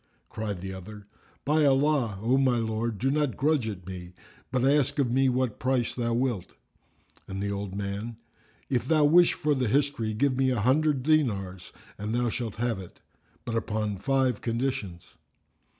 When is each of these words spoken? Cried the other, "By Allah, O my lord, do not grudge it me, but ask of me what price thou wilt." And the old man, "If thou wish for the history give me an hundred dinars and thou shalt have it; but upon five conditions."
Cried 0.29 0.61
the 0.61 0.73
other, 0.73 1.05
"By 1.45 1.63
Allah, 1.63 2.17
O 2.23 2.35
my 2.35 2.57
lord, 2.57 2.97
do 2.97 3.11
not 3.11 3.37
grudge 3.37 3.67
it 3.67 3.85
me, 3.85 4.13
but 4.51 4.65
ask 4.65 4.97
of 4.97 5.11
me 5.11 5.29
what 5.29 5.59
price 5.59 5.93
thou 5.93 6.15
wilt." 6.15 6.55
And 7.27 7.39
the 7.39 7.51
old 7.51 7.75
man, 7.75 8.17
"If 8.67 8.87
thou 8.87 9.03
wish 9.03 9.33
for 9.33 9.53
the 9.53 9.67
history 9.67 10.15
give 10.15 10.35
me 10.35 10.49
an 10.49 10.57
hundred 10.57 11.03
dinars 11.03 11.71
and 11.99 12.15
thou 12.15 12.29
shalt 12.31 12.55
have 12.55 12.79
it; 12.79 12.99
but 13.45 13.53
upon 13.53 13.99
five 13.99 14.41
conditions." 14.41 15.03